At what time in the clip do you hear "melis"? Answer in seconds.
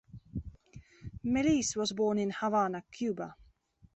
1.21-1.75